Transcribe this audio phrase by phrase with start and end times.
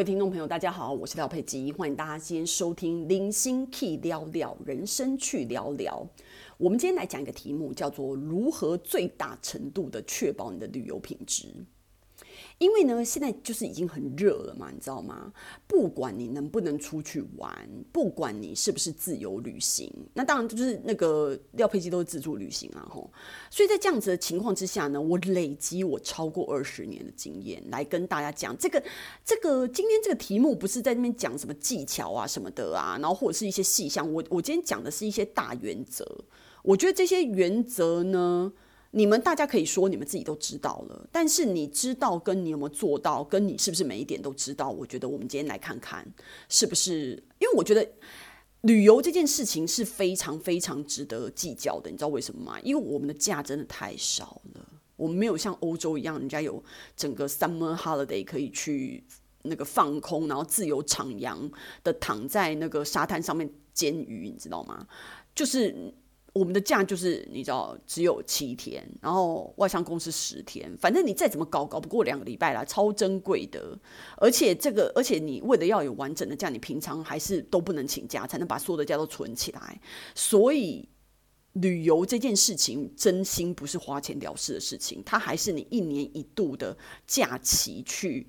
[0.00, 6.08] 位听众朋友，大家好，我是廖佩吉，欢迎大家今天收听《零星 Key 聊聊人生去聊聊》。
[6.56, 11.48] 我们今天来讲一个题目，叫做如何最大程度的确保你的旅游品质。
[12.60, 15.32] 因为呢，现在就是已经很热了嘛，你知道吗？
[15.66, 17.50] 不管你能不能出去玩，
[17.90, 23.10] 不管你是不是自由旅行，那当然就是那个廖佩基都是自助旅行啊，吼。
[23.50, 28.82] 所以在这样子的情况之下呢，我累积我超过二十年的经验来跟大家讲这个
[29.24, 36.06] 这个今天这个题目不是在那边讲什么技巧啊什么的啊，然后或者是一些细项，我我今天讲的是一些大原则。
[36.62, 38.52] 我觉得这些原则呢。
[38.92, 44.68] 你们大家可以说你们自己都知道了，但是你知道跟你有没有做到，跟你是不是每一点都知道？
[44.68, 46.04] 我觉得我们今天来看看
[46.48, 47.88] 是不是，因为我觉得
[48.62, 51.88] 旅游这件事情是非常非常值得计较的。
[51.88, 52.58] 你知道为什么吗？
[52.64, 56.60] 因为我们的假真的太少了，我们没有像欧洲一样，人家有
[56.96, 59.04] 整个 summer holiday 可以去
[59.42, 61.48] 那个放空，然后自由徜徉
[61.84, 64.84] 的躺在那个沙滩上面煎鱼，你知道吗？
[65.32, 65.94] 就是。
[66.32, 73.76] 我们的假就是你知道只有七天，然后外商公司十天，反正你再怎么搞，搞不过两个礼拜啦，超珍贵的。
[74.16, 79.80] 而且这个，而且你为了要有完整的假，你平常还是都不能请假，才能把所有的假都存起来。
[80.14, 80.88] 所以
[81.54, 88.28] 旅游这件事情，真心不是花钱了事的事情，它还是你一年一度的假期去。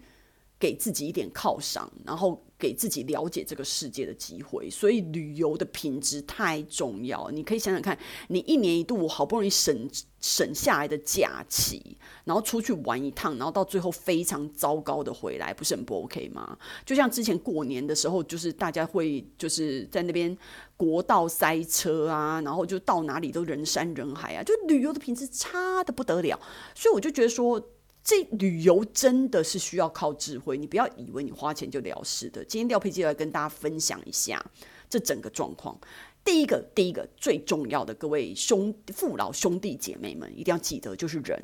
[0.60, 7.32] 给自己一点犒赏，然后给自己了解这个世界的机会，所以旅游的品质太重要。
[7.32, 16.56] 你可以想想看，你一年一度好不容易省省下来的假期，然后出去玩一趟，然后到最后非常糟糕的回来，不是很不 OK 吗？
[16.86, 20.38] 就像之前过年的时候，就是大家会就是在那边
[20.78, 26.40] 国道塞车啊，然后就到哪里都人山人海啊，就旅游的品质差得不得了。
[26.76, 27.60] 所以我就觉得说。
[28.04, 32.44] 这旅游真的是需要靠智慧，你不要以为你花钱就了事的。
[32.44, 34.44] 今天廖佩基来跟大家分享一下
[34.90, 35.80] 这整个状况。
[36.24, 41.44] 第一个，第一个最重要的，各位兄父老兄弟姐妹们一定要记得，就是人，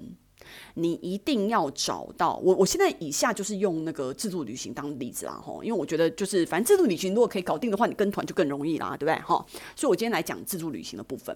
[0.76, 2.56] 你一定要找到我。
[2.56, 9.16] 我现在以下就是用那个自助旅行当例子啦，吼，因为我觉得就是反正自助旅行如果可以搞定的话，你跟团就更容易啦，对不对？
[9.24, 9.44] 哈，
[9.76, 11.36] 所以我今天来讲自助旅行的部分，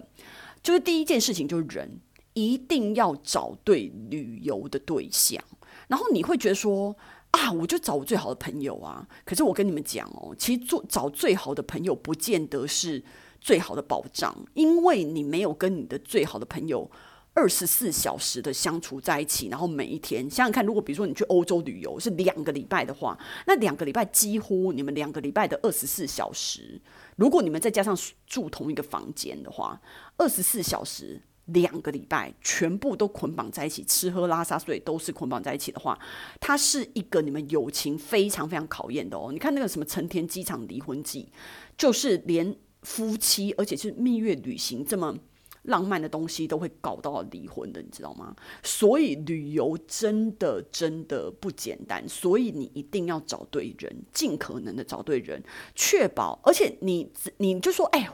[0.62, 2.00] 就是第一件事情就是人。
[2.34, 5.42] 一定要找对旅游的对象，
[5.88, 6.96] 然后你会觉得说
[7.30, 9.06] 啊，我就找我最好的朋友啊。
[9.24, 13.02] 可是我跟你们讲哦，其实做找最好的朋友不见得是
[13.40, 16.90] 最好的保障，因为你没有跟你的最好的朋友
[17.34, 26.80] 二十四小时的相处在一起，然后每一天想想看，如果比如说你去欧洲旅游是两个礼拜的话，那两个礼拜几乎你们两个礼拜的二十四小时，
[27.16, 27.94] 如果你们再加上
[28.26, 29.80] 住同一个房间的话，
[30.16, 31.20] 二十四小时。
[31.46, 35.98] 两个礼拜全部都捆绑在一起，吃喝拉撒睡都是捆绑在一起的话，
[36.40, 39.30] 它是一个你们友情非常非常考验的哦。
[39.32, 41.28] 你看那个什么成田机场离婚记，
[41.76, 45.18] 就是连夫妻，而且是蜜月旅行这么
[45.62, 48.36] 浪漫的东西都会搞到离婚的，你知道吗？
[48.62, 55.42] 所以旅游真的真的不简单，所以你一定要找对人，尽可能的找对人，
[55.74, 58.08] 确保，而且你你就说，哎。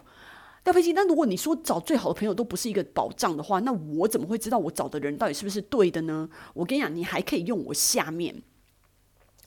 [0.64, 6.28] 廖飞机，那如果你说找最好的朋友都不是一个保障的话，那我怎么会知道我找的人到底是不是对的呢？
[6.52, 8.42] 我跟你讲，你还可以用我下面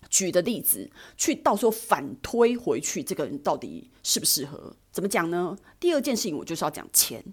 [0.09, 4.75] 举的例子去到时候反推回去，这个人到底适不适合？
[4.91, 5.55] 怎么讲呢？
[5.79, 7.23] 第二件事情，我就是要讲钱。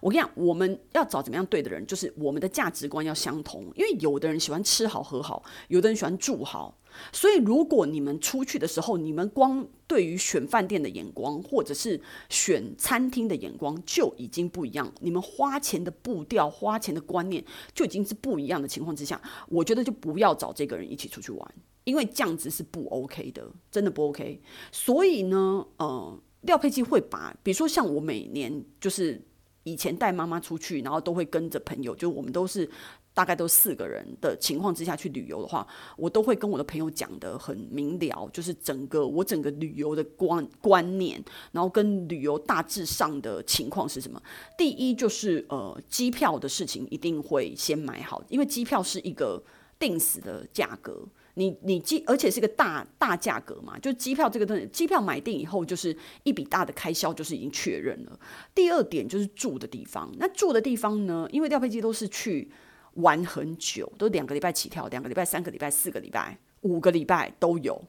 [0.00, 3.62] 我跟你讲，我们要找怎么样对的人，就是我们的价值观要相同。
[3.74, 6.76] 因为有的人喜欢吃好喝好，有的人喜欢住好。
[7.12, 21.54] 所以，如果你们出去的时候，你们光对于选饭店的眼光，或者是选餐厅的眼光就已经不一样，你们花钱的步调、花钱的观念就已经是不一样的情况之下，我觉得就不要找这个人一起出去玩，
[21.84, 24.40] 因为这样子是不 OK 的，真的不 OK。
[24.72, 29.20] 所以呢，呃，廖佩基会把，比如说像我每年就是
[29.64, 32.68] 以前带妈妈出去，然后都会跟着朋友，就我们都是。
[33.16, 35.66] 大概都四个人的情况之下去旅游的话，
[35.96, 44.22] 我都会跟我的朋友讲得很明了，就是整个我整个旅游的观观念，然后跟旅游大致上的情况是什么？
[44.58, 49.42] 第一就是呃，机票的事情一定会先买好，因为机票是一个
[49.78, 51.02] 定死的价格，
[51.36, 58.20] 你你机而且是个大大价格嘛，就机票这个东西，机票买定以后就是一笔大的开销，就是已经确认了。
[58.54, 62.50] 第二点就是住的地方，那住的地方呢，因为调飞机都是去。
[62.96, 67.82] 玩很久，都两个礼拜起跳，两个礼拜、三个礼拜、四个礼拜、五个礼拜都有。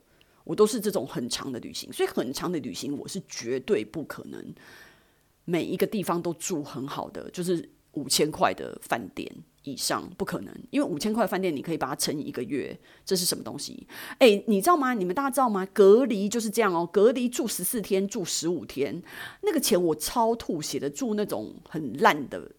[0.44, 4.56] 我都是这种很长的旅行，所以很长的旅行我是绝对不可能
[5.44, 9.30] 每一个地方都住很好的，就是五千块的饭店，
[9.64, 13.86] 以上，不可能，因为五千块饭店你可以把它乘以一个月，这是什么东西？
[14.20, 14.94] 诶，你知道吗？
[14.94, 15.68] 你们大家知道吗？
[15.74, 19.04] 隔离就是这样哦，隔离住十四天，住十五天，
[19.42, 22.50] 那个钱我超吐血的，住那种很烂的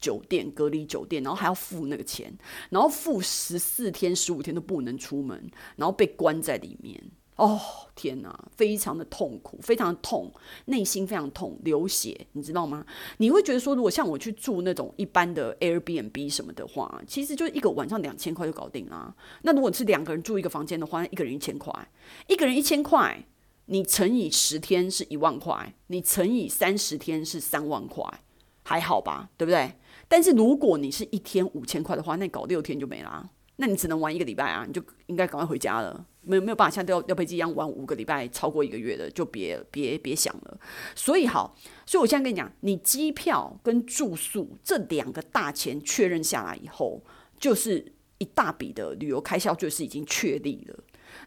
[0.00, 2.32] 酒店，隔离酒店，然后还要付那个钱，
[2.70, 7.00] 然后付十四天、十五天都不能出门，然后被关在里面。
[7.36, 7.58] 哦，
[7.94, 10.30] 天哪，非常的痛苦，非常的痛，
[10.66, 12.84] 内心非常痛，流血，你知道吗？
[13.16, 19.16] 你会觉得说，如果像我去住那种一般的 Airbnb 什么的话，其实就一个晚上两千块就搞定了。
[19.40, 21.72] 那如果是两个人住一个房间的话，一个人一千块，
[22.26, 23.24] 一个人一千块，
[23.64, 28.04] 你乘以十天是一万块，你乘以三十天是三万块，
[28.64, 29.72] 还好吧，对不对？
[30.10, 36.04] 但是如果你是一天五千块的话，那搞六天就没啦，那你只能玩一个礼拜啊，你就应该赶快回家了。
[36.22, 40.60] 没有没有办法像廖廖佩基一样玩五个礼拜，超过一个月的就别别别想了。
[40.96, 47.00] 所以好，所以我现在跟你讲，你机票跟住宿这两个大钱确认下来以后，
[47.38, 50.76] 就是一大笔的旅游开销，就是已经确立了。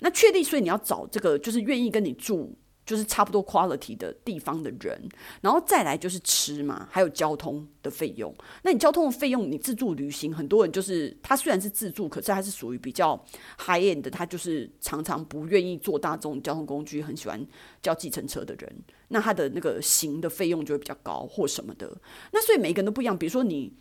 [0.02, 2.54] 那确立，所以你要找这个就是愿意跟你住。
[2.86, 5.10] 就是差不多 quality 的地方的人，
[5.42, 8.34] 然后再来就是吃嘛，还有交通的费用。
[8.64, 13.16] 那你交通的费用，你自助旅行，很多人就是他虽然是自助，可是他是属于比较
[13.58, 17.46] high end 的，他就是常常不愿意坐大众交通工具，很喜欢
[17.82, 18.84] 叫计程车的人。
[19.08, 21.96] 那他的那个行的费用就会比较高或什么的。
[22.32, 23.18] 那所以每个人都不一样。
[23.18, 23.72] 比如说你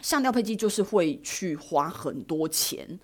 [0.00, 2.98] 像廖佩基，就是会去花很多钱。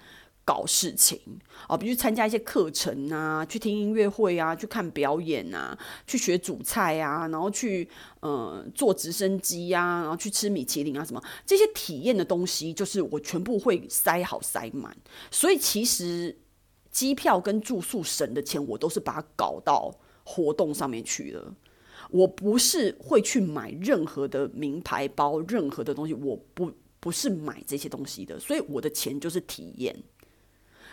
[0.44, 1.20] 搞事情
[1.68, 7.88] 啊，比如参加一些课程啊，去听音乐会啊，去看表演啊，去学煮菜啊，然后去
[8.20, 14.96] 呃坐直升机啊，然后去吃米其林啊，什么这些体验的东西，就是我全部会塞好塞满。
[15.30, 16.36] 所以其实
[16.90, 19.94] 机票跟住宿省的钱，我都是把它搞到
[20.24, 21.54] 活动上面去了。
[22.10, 28.38] 我不是会去买任何的名牌包，任何的东西，我不不是买这些东西的。
[28.38, 29.96] 所以我的钱就是体验。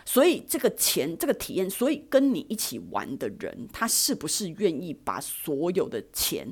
[0.04, 6.46] 所以这个钱，这个体验，所以跟你一起玩的人，他是不是愿意把所有的钱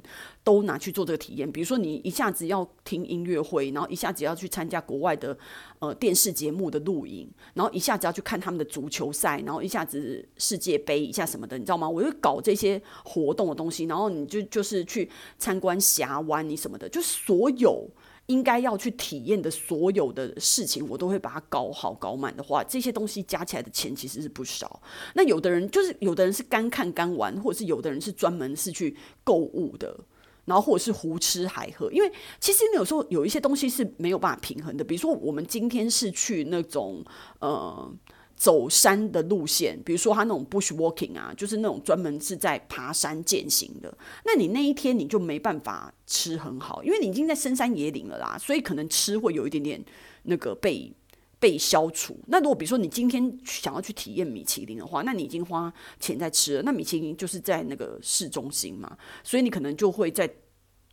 [0.44, 1.50] 都拿去做这个体验？
[1.50, 5.36] 比如说，你一下子要听音乐会，然后一下子要去参加国外的
[5.78, 11.88] 呃电视节目的录影，然后一下子要去看他们的足球赛，然后一下子世界杯一下什么的，你知道吗？
[11.88, 15.08] 我就搞这些活动的东西，然后你就就是去
[15.38, 17.88] 参观峡湾，你什么的，就是所有。
[18.28, 24.80] 应该要去体验的所有的事情，我都会把它搞好搞满的话，这些东西加起来的钱其实是不少。
[25.14, 29.98] 那有的人就是有的人是干看干玩，或者是有的人是专门是去购物的，
[30.44, 31.90] 然后或者是胡吃海喝。
[31.90, 37.04] 因为其实有时候有一些东西是没有办法平衡的，比如说我们今天是去那种
[37.40, 37.92] 呃。
[38.38, 43.92] 走山的路线，比如说他那种 bush walking 啊，就是那种专门是在爬山健行的。
[44.24, 49.84] 那你那一天你就没办法吃很好，因为你已经在深山野岭了啦，所以可能吃会有一点点
[50.22, 50.92] 那个被
[51.40, 52.16] 被消除。
[52.28, 56.62] 那如果比如说你今天想要去体验米其林的话，那你已经花钱在吃了。
[56.62, 60.32] 那米其林就是在那个市中心嘛，所以你可能就会在。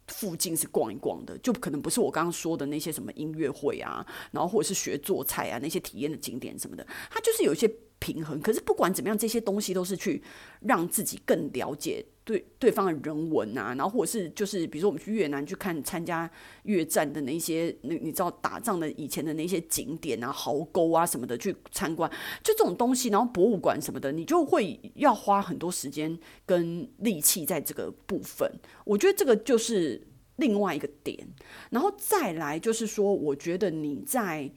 [0.07, 7.67] 附近是逛一逛的，就可能不是我刚刚说的那些什么音乐会啊，然后或者是学做菜啊那些体验的景点什么的，它就是有一些
[8.05, 8.39] 平衡。
[8.39, 10.21] 可是不管怎么样，这些东西都是去
[10.61, 16.29] 让自己更了解对对方的人文啊，然后或者是就是比如说我们去越南去看参加
[16.63, 22.07] 越战的那些那你知道打仗的以前的那些景点啊，壕沟啊什么的去参观，
[22.43, 28.51] 就这种东西，然后博物馆什么的，你就会要花很多时间跟力气在这个部分。
[28.83, 31.27] 我觉得这个就是另外一个点，
[31.69, 34.51] 然后再来就是说，我觉得你在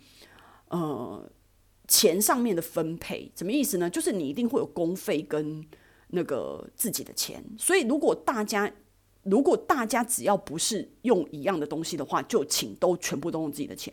[0.69, 1.28] 呃
[1.99, 3.89] 钱上面的分配，什么意思呢？
[3.91, 5.65] 就是你一定会有公费跟。
[6.11, 8.73] 那个自己的钱，所以如果大家
[9.25, 13.93] 如果大家只要不是用一样的东西的话，就请都全部都用自己的钱。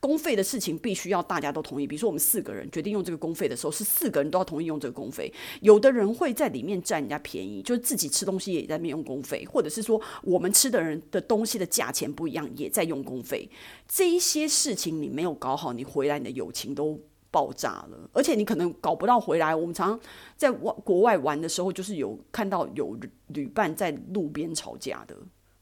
[0.00, 1.86] 公费的事情必须要大家都同意。
[1.86, 5.32] 比如说我们四个人决定用这个公费的时候，是四个人都要同意用这个公费。
[5.60, 13.48] 有的人会在里面占人家便宜，就是自己吃东西也在面用公费，或者是说我们吃的人的东西的价钱不一样，也在用公费。
[13.86, 17.00] 这一些事情你没有搞好，你回来你的友情都。
[17.32, 19.52] 爆炸了，而且你可能搞不到回来。
[19.52, 20.00] 我们常常
[20.36, 22.96] 在外国外玩的时候，就是有看到有
[23.28, 25.16] 旅伴在路边吵架的，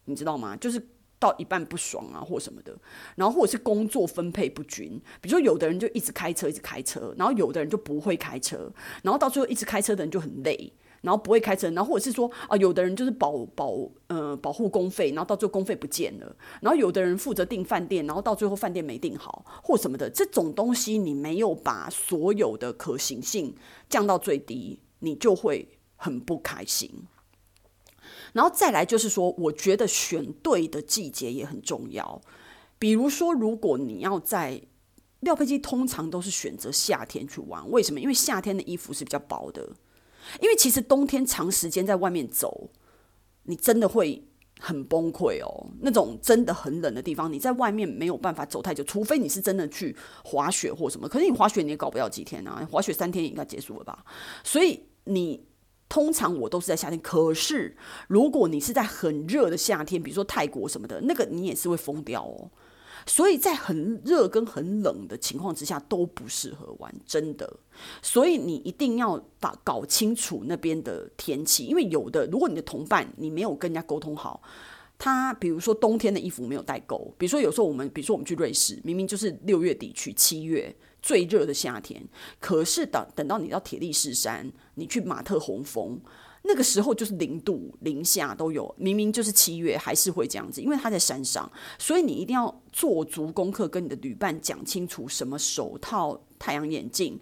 [0.05, 0.57] 你知道吗？
[0.57, 0.85] 就是
[1.19, 2.77] 到一半不爽啊，或什么的，
[3.15, 5.01] 然后或者是工作分配不均。
[5.21, 8.73] 比如说，有的人就一直开车，一直开车，然后有的人就不会开车，
[9.03, 10.73] 然后到最后一直开车的人就很累。
[11.03, 13.75] 然后不会开车，然后或者是说啊，有的人就是保保
[14.09, 16.37] 呃保护公费，然后到最后公费不见了。
[16.61, 23.55] 然后有的人负责订饭店，然后到最后饭店没订好或什么的，这种东西你没有把所有的可行性
[23.89, 27.07] 降到最低，你就会很不开心。
[28.33, 32.21] 然后再来就是说，我觉得选对的季节也很重要。
[32.79, 34.63] 比如说，如果你要在
[35.21, 38.01] 廖佩基，通常都是选择夏天去玩，为什么？
[38.01, 39.71] 因为夏天的衣服是比较薄的，
[40.41, 42.71] 因为其实冬天长时间在外面走，
[43.45, 44.25] 你真的会。
[44.63, 51.09] 很崩溃哦，那种真的很冷的地方，你在外面没有办法走太久，除非你是真的去滑雪或什么。
[51.09, 54.05] 可是你滑雪你也搞不了几天啊，滑雪三天也应该结束了吧？
[54.45, 55.47] 所以你
[55.89, 57.01] 通常我都是在夏天。
[57.01, 57.75] 可是
[58.07, 62.51] 如果你是在很热的夏天，比如说泰国什么的，那个你也是会疯掉哦。
[63.07, 67.59] 所以在很热跟很冷的情况之下都不适合玩，真的。
[68.03, 74.43] 所以你一定要把搞清楚那边的天气，因为有的如果你的同伴你没有跟人家沟通好，
[74.99, 82.07] 他比如说冬天的衣服没有带够，比如说有时候我们比如说我们去瑞士，明明就是六月底去七月最热的夏天，
[82.39, 86.01] 可是等等到你到铁力士山，你去马特洪峰。
[86.43, 97.21] 那个时候就是零度、零下都有，明明就是七月，还是会这样子，因为他在山上，所以你一定要做足功课，跟你的旅伴讲清楚，什么手套、太阳眼镜。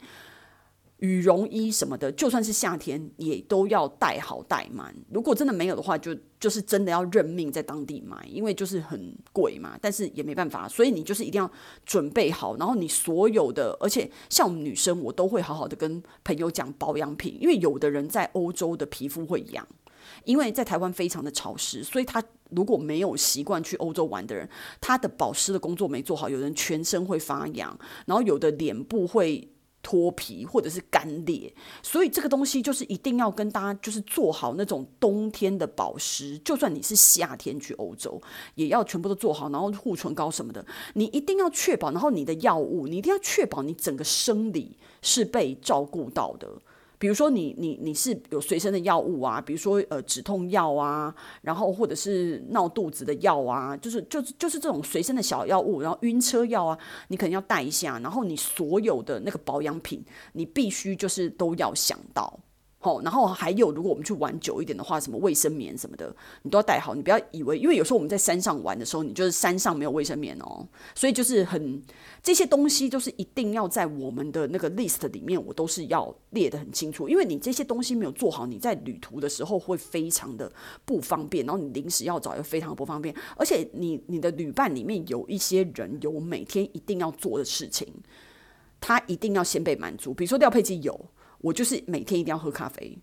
[0.98, 4.92] 羽绒衣什么的，就算是夏天也都要带好带满。
[5.12, 9.78] 如果真的没有的话，就就是真的要认命在当地买，因为就是很贵嘛。
[9.80, 11.48] 但是也没办法，所以你就是一定要
[11.86, 12.56] 准备好。
[12.56, 19.64] 然后你所有的，而且像我们女生，我都会好好的跟朋友讲保养品，因为有的人在欧洲的皮肤会痒，
[20.24, 24.48] 因为在台湾非常的潮湿，所以他如果没有习惯去欧洲玩的人，
[24.80, 29.48] 他的保湿的工作没做好，有人全身会发痒，然后有的脸部会。
[29.82, 38.20] 脱皮或者是干裂，所以这个东西就是一定要跟大家就是做好那种冬天的保湿，就算你是夏天去欧洲，
[38.54, 46.48] 也要全部都做好，然后护唇膏什么的，你一定要确保，然后你的药物，你一定要确保你整个生理是被照顾到的。
[46.98, 56.78] 比如说你你你是有随身的药物啊，比如说呃止痛药啊，然后或者是闹肚子的药啊，就是就是就是这种随身的小药物，然后晕车药啊，
[57.08, 62.38] 你可能要带一下，然后你所有的那个保养品，你必须就是都要想到。
[62.80, 66.94] 好，然后还有，如果我们去玩久一点的话，什么卫生棉什么的，你都要带好。
[66.94, 71.82] 你不要以为，因为有时候我们在山上玩的时候，你就是山上没有卫生棉哦，所以就是很
[72.22, 77.08] 这些东西，就是一定要在我们的那个 list 里面，我都是要列得很清楚。
[77.08, 80.48] 因为你这些东西没有做好，你在旅途的时候会非常的
[80.84, 87.92] 不方便，然后你临时要找又非常不方便，而且你你的旅伴里面有一些人有每天一定要做的事情，
[88.80, 90.14] 他一定要先被满足。
[90.14, 90.96] 比如说廖佩基有。
[91.40, 92.98] 我就是每天一定要喝咖啡，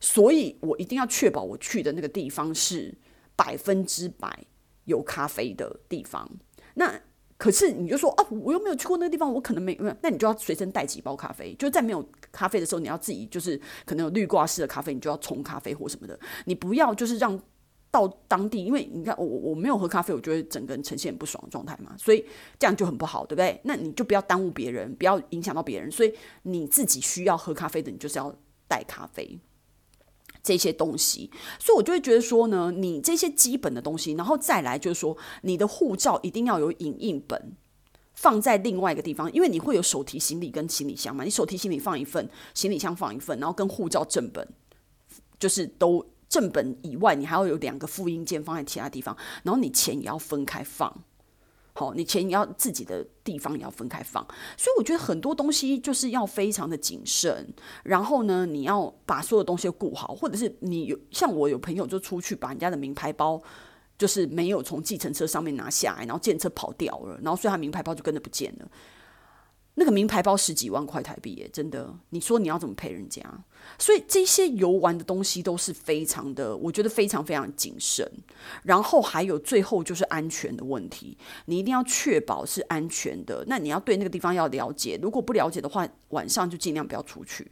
[0.00, 2.94] 所以我一定要确保我去的那个地方是
[3.36, 4.44] 百分之百
[4.84, 6.30] 有咖啡的地方。
[6.74, 7.00] 那
[7.36, 9.96] 可是你就说啊，我又没有去过那个地方，我可能没没有。
[10.02, 16.18] 那你就要随身带几包咖啡，就在没有咖啡的时候，你要自己就是可能有滤挂式的咖啡，你就要冲咖啡或什么的。
[16.46, 17.40] 你不要就是让。
[17.94, 22.26] 到当地，因为你看我我没有喝咖啡，我觉得整个人呈现不爽的状态嘛，所以
[22.58, 23.60] 这样就很不好，对不对？
[23.62, 28.34] 那你就不要耽误别人，不要影响到别人，所以你自己需要喝咖啡的，你就是要
[28.66, 29.38] 带咖啡
[30.42, 31.30] 这些东西。
[31.60, 37.52] 所以我就会觉得说呢，你这些基本的东西，然后再来就是说，你的护照一定要有影印本
[38.14, 44.48] 放在另外一个地方，因为你会有手提行李跟行李箱嘛，你手提行李放一份，行李箱放一份，然后跟护照正本
[45.38, 46.04] 就是都。
[46.28, 51.04] 正本以外，你还要有两个复印件放在其他地方，然后你钱也要分开放。
[51.76, 54.24] 好，你钱也要自己的地方也要分开放。
[54.56, 57.52] 所以我觉得很多东西就是要非常的谨慎。
[57.82, 63.42] 然后呢，你要把所有东西顾好，或者是你有像我有朋友就出去把人家的名牌包，
[63.98, 68.68] 就是没有从计程车上面拿下来，然后见车跑掉了，然后所以他名牌包就跟着不见了。
[69.76, 73.22] 那个名牌包十几万块台币耶，真的，你说你要怎么赔人家？
[73.76, 78.08] 所以这些游玩的东西都是非常的，我觉得非常非常谨慎。
[78.62, 83.44] 然后还有最后就是安全的问题，你一定要确保是安全的。
[83.48, 87.50] 那你要对那个地方要了解，如果不了解的话，晚上就尽量不要出去，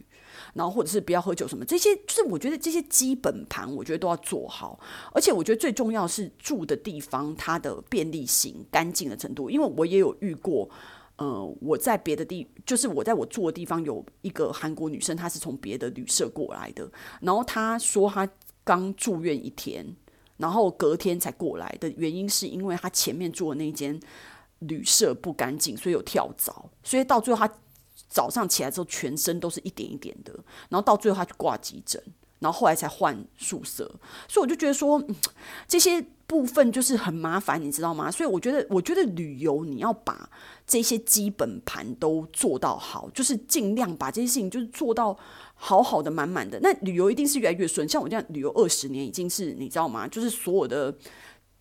[0.53, 1.65] 然后或者是不要喝酒什么。
[1.65, 4.79] 这些就是我觉得这些基本盘，我觉得都要做好。
[5.11, 10.69] 而且我觉得最重要是住的地方它的便利性、干净的程度，因为我也有遇过。
[11.17, 16.89] 呃，我在别的地，就是我在我住的地方有一个韩国女生，她是从别的旅社过来的。
[17.21, 18.27] 然后她说她
[18.63, 19.85] 刚住院一天，
[20.37, 23.99] 然后隔天才过来的原因是因为她前面住的那间
[24.59, 27.53] 旅社不干净，所以有跳蚤，所以到最后她
[28.09, 30.33] 早上起来之后全身都是一点一点的，
[30.69, 32.01] 然后到最后她去挂急诊，
[32.39, 33.85] 然后后来才换宿舍。
[34.27, 35.01] 所以我就觉得说，
[35.67, 36.03] 这些。
[36.33, 38.09] 部分就是很麻烦，你知道吗？
[38.09, 40.27] 所以我觉得，我觉得旅游你要把
[40.65, 45.15] 这些基本盘都做到好，就是尽量把这些事情就是做到
[45.53, 46.59] 好好的、满满的。
[46.61, 47.87] 那旅游一定是越来越顺。
[47.87, 50.07] 像我这样旅游二十年，已经是你知道吗？
[50.07, 50.91] 就是所有的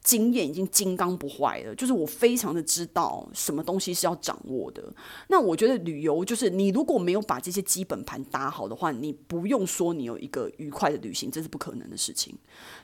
[0.02, 4.82] 经验已经金刚不坏了，就是我非常的知道什么东西是要掌握的。
[5.28, 12.34] 那我觉得旅游就是你如果没有把这些基本盘打好的话，你不用说你有一个愉快的旅行，这是不可能的事情。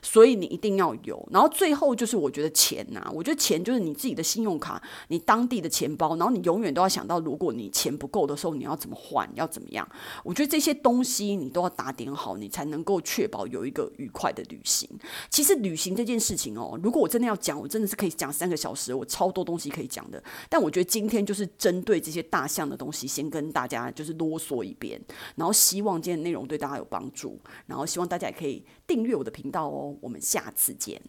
[0.01, 1.27] 所以你一定要有。
[1.31, 9.87] 然后最后就是我觉得钱呐、我觉得钱就是你自己的信用卡，你当地的钱包，然后你永远都要想到，如果你钱不够的时候，你要怎么换，要怎么样？
[10.23, 14.89] 我觉得这些东西你都要打点好，你才能够确保有一个愉快的旅行。
[15.29, 20.23] 其实旅行这件事情哦，如果我真的要讲，我真的是可以讲三个小时，我超多东西可以讲的。
[20.47, 25.01] 但我觉得今天就是针对这些大象的东西，先跟大家就是啰嗦一遍，
[25.35, 29.97] 然后希望今天的内容对大家有帮助，然后希望大家也可以订阅我的频道哦。
[29.99, 31.01] 我们下次见。